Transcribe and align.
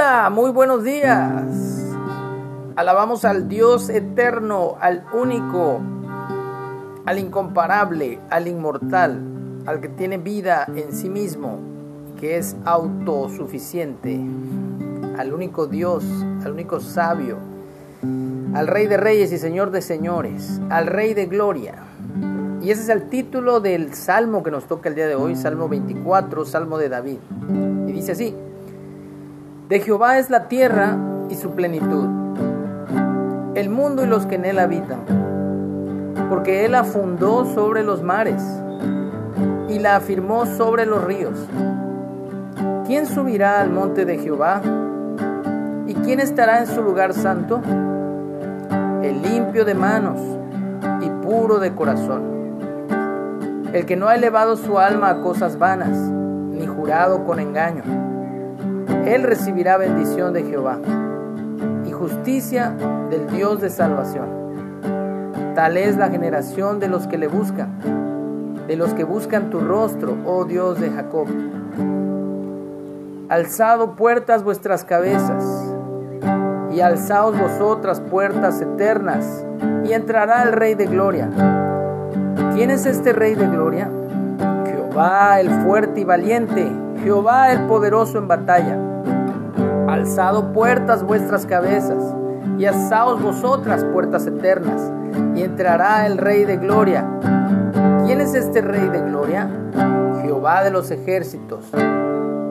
Hola, 0.00 0.30
muy 0.30 0.52
buenos 0.52 0.84
días. 0.84 1.42
Alabamos 2.76 3.24
al 3.24 3.48
Dios 3.48 3.88
eterno, 3.88 4.76
al 4.80 5.04
único, 5.12 5.80
al 7.04 7.18
incomparable, 7.18 8.20
al 8.30 8.46
inmortal, 8.46 9.20
al 9.66 9.80
que 9.80 9.88
tiene 9.88 10.18
vida 10.18 10.68
en 10.72 10.92
sí 10.92 11.08
mismo, 11.08 11.58
que 12.16 12.36
es 12.36 12.54
autosuficiente, 12.64 14.20
al 15.18 15.34
único 15.34 15.66
Dios, 15.66 16.04
al 16.44 16.52
único 16.52 16.78
sabio, 16.78 17.38
al 18.54 18.68
Rey 18.68 18.86
de 18.86 18.98
Reyes 18.98 19.32
y 19.32 19.38
Señor 19.38 19.72
de 19.72 19.82
Señores, 19.82 20.60
al 20.70 20.86
Rey 20.86 21.12
de 21.12 21.26
Gloria. 21.26 21.74
Y 22.62 22.70
ese 22.70 22.82
es 22.82 22.88
el 22.88 23.08
título 23.08 23.58
del 23.58 23.92
salmo 23.94 24.44
que 24.44 24.52
nos 24.52 24.68
toca 24.68 24.88
el 24.90 24.94
día 24.94 25.08
de 25.08 25.16
hoy, 25.16 25.34
Salmo 25.34 25.68
24, 25.68 26.44
Salmo 26.44 26.78
de 26.78 26.88
David. 26.88 27.18
Y 27.88 27.90
dice 27.90 28.12
así, 28.12 28.32
de 29.68 29.80
Jehová 29.80 30.16
es 30.16 30.30
la 30.30 30.48
tierra 30.48 30.96
y 31.28 31.34
su 31.34 31.50
plenitud, 31.50 32.06
el 33.54 33.68
mundo 33.68 34.02
y 34.02 34.06
los 34.06 34.24
que 34.24 34.36
en 34.36 34.46
él 34.46 34.58
habitan, 34.58 35.00
porque 36.30 36.64
él 36.64 36.72
la 36.72 36.84
fundó 36.84 37.44
sobre 37.44 37.82
los 37.82 38.02
mares 38.02 38.42
y 39.68 39.78
la 39.78 39.96
afirmó 39.96 40.46
sobre 40.46 40.86
los 40.86 41.04
ríos. 41.04 41.38
¿Quién 42.86 43.04
subirá 43.04 43.60
al 43.60 43.68
monte 43.68 44.06
de 44.06 44.16
Jehová? 44.16 44.62
¿Y 45.86 45.92
quién 45.96 46.20
estará 46.20 46.60
en 46.60 46.66
su 46.66 46.80
lugar 46.82 47.12
santo? 47.12 47.60
El 49.02 49.20
limpio 49.20 49.66
de 49.66 49.74
manos 49.74 50.18
y 51.02 51.10
puro 51.26 51.58
de 51.58 51.74
corazón, 51.74 52.22
el 53.74 53.84
que 53.84 53.96
no 53.96 54.08
ha 54.08 54.14
elevado 54.14 54.56
su 54.56 54.78
alma 54.78 55.10
a 55.10 55.20
cosas 55.20 55.58
vanas, 55.58 55.98
ni 55.98 56.66
jurado 56.66 57.26
con 57.26 57.38
engaño 57.38 58.08
él 59.06 59.22
recibirá 59.22 59.76
bendición 59.76 60.32
de 60.32 60.44
Jehová 60.44 60.78
y 61.86 61.92
justicia 61.92 62.74
del 63.10 63.26
Dios 63.28 63.60
de 63.60 63.70
salvación. 63.70 64.26
Tal 65.54 65.76
es 65.76 65.96
la 65.96 66.08
generación 66.08 66.78
de 66.78 66.88
los 66.88 67.06
que 67.06 67.18
le 67.18 67.26
buscan, 67.26 67.78
de 68.66 68.76
los 68.76 68.94
que 68.94 69.04
buscan 69.04 69.50
tu 69.50 69.60
rostro, 69.60 70.16
oh 70.24 70.44
Dios 70.44 70.80
de 70.80 70.90
Jacob. 70.90 71.26
Alzado 73.28 73.96
puertas 73.96 74.44
vuestras 74.44 74.84
cabezas, 74.84 75.44
y 76.72 76.80
alzaos 76.80 77.38
vosotras 77.38 78.00
puertas 78.00 78.60
eternas, 78.60 79.44
y 79.84 79.92
entrará 79.92 80.44
el 80.44 80.52
Rey 80.52 80.74
de 80.74 80.86
Gloria. 80.86 81.28
¿Quién 82.54 82.70
es 82.70 82.86
este 82.86 83.12
Rey 83.12 83.34
de 83.34 83.48
Gloria? 83.48 83.90
Jehová 84.98 85.38
el 85.38 85.48
fuerte 85.62 86.00
y 86.00 86.04
valiente, 86.04 86.72
Jehová 87.04 87.52
el 87.52 87.66
poderoso 87.68 88.18
en 88.18 88.26
batalla. 88.26 88.76
Alzado 89.86 90.52
puertas 90.52 91.04
vuestras 91.04 91.46
cabezas, 91.46 92.02
y 92.58 92.64
alzaos 92.64 93.22
vosotras 93.22 93.84
puertas 93.84 94.26
eternas, 94.26 94.90
y 95.36 95.42
entrará 95.42 96.04
el 96.04 96.18
Rey 96.18 96.44
de 96.44 96.56
Gloria. 96.56 97.06
¿Quién 98.06 98.20
es 98.20 98.34
este 98.34 98.60
Rey 98.60 98.88
de 98.88 99.00
Gloria? 99.02 99.48
Jehová 100.22 100.64
de 100.64 100.72
los 100.72 100.90
ejércitos. 100.90 101.70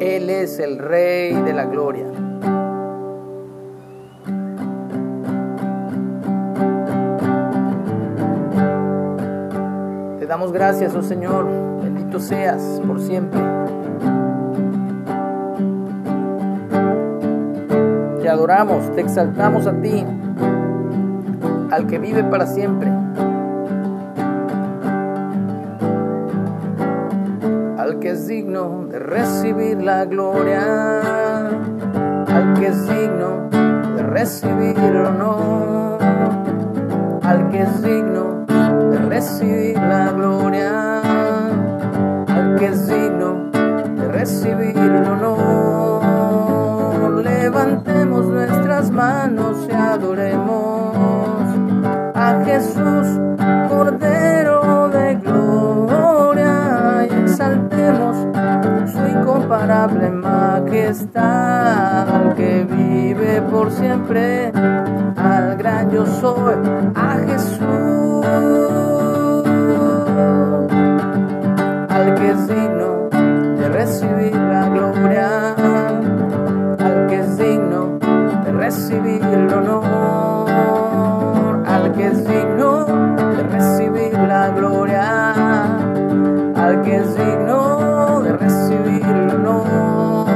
Él 0.00 0.30
es 0.30 0.58
el 0.60 0.78
Rey 0.78 1.34
de 1.42 1.52
la 1.52 1.66
Gloria. 1.66 2.06
Te 10.18 10.24
damos 10.24 10.52
gracias, 10.52 10.94
oh 10.94 11.02
Señor. 11.02 11.70
Seas 12.18 12.80
por 12.86 13.00
siempre. 13.00 13.40
adoramos, 18.30 18.90
te 18.94 19.00
exaltamos 19.00 19.66
a 19.66 19.72
ti, 19.72 20.04
al 21.70 21.86
que 21.86 21.98
vive 21.98 22.24
para 22.24 22.46
siempre, 22.46 22.90
al 27.76 27.98
que 27.98 28.10
es 28.10 28.26
digno 28.28 28.86
de 28.86 28.98
recibir 28.98 29.82
la 29.82 30.04
gloria, 30.04 31.48
al 32.28 32.54
que 32.58 32.68
es 32.68 32.88
digno 32.88 33.48
de 33.96 34.02
recibir 34.04 34.78
el 34.78 34.96
honor, 35.06 35.98
al 37.22 37.48
que 37.50 37.62
es 37.62 37.82
digno 37.82 37.99
Jesús, 52.60 53.08
Cordero 53.70 54.90
de 54.90 55.14
Gloria, 55.14 57.08
y 57.10 57.14
exaltemos 57.22 58.16
su 58.92 58.98
incomparable 59.06 60.10
majestad, 60.10 62.06
al 62.08 62.34
que 62.34 62.64
vive 62.64 63.40
por 63.50 63.72
siempre, 63.72 64.52
al 65.16 65.56
gran 65.56 65.90
yo 65.90 66.04
soy, 66.04 66.54
a 66.94 67.16
Jesús, 67.26 68.26
al 71.88 72.14
que 72.14 72.30
es 72.30 72.46
digno 72.46 73.08
de 73.56 73.68
recibir 73.70 74.36
la 74.36 74.68
gloria 74.68 75.50
recibir 78.70 79.20
el 79.24 79.52
honor, 79.52 80.48
al 81.66 81.92
que 81.92 82.06
es 82.06 82.24
digno 82.24 82.49
de 82.49 82.49
que 86.82 86.96
es 86.96 87.16
digno 87.16 88.20
de 88.22 88.32
recibir 88.32 89.04
honor. 89.34 90.26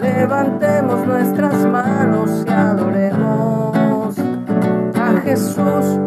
Levantemos 0.00 1.06
nuestras 1.06 1.66
manos 1.66 2.44
y 2.46 2.50
adoremos 2.50 4.16
a 4.96 5.20
Jesús, 5.22 6.00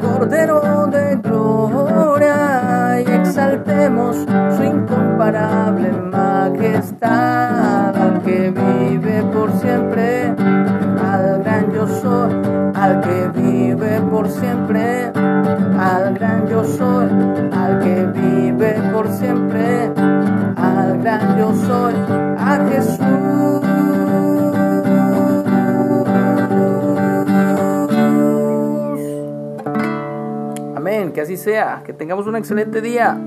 Cordero 0.00 0.86
de 0.86 1.16
gloria, 1.16 3.00
y 3.00 3.10
exaltemos 3.10 4.16
su 4.56 4.62
incomparable 4.62 5.92
majestad, 5.92 7.96
al 7.96 8.22
que 8.22 8.50
vive 8.50 9.22
por 9.32 9.52
siempre 9.52 10.34
al 12.74 13.00
que 13.00 13.28
vive 13.34 14.00
por 14.10 14.28
siempre, 14.28 15.12
al 15.78 16.14
gran 16.14 16.46
yo 16.48 16.64
soy, 16.64 17.08
al 17.52 17.57
que 17.88 18.04
vive 18.06 18.74
por 18.92 19.10
siempre, 19.10 19.90
al 20.56 21.00
gran 21.00 21.38
yo 21.38 21.54
soy, 21.54 21.94
a 22.38 22.68
Jesús. 22.68 23.00
Amén, 30.76 31.12
que 31.12 31.20
así 31.22 31.36
sea, 31.36 31.82
que 31.84 31.92
tengamos 31.94 32.26
un 32.26 32.36
excelente 32.36 32.82
día. 32.82 33.18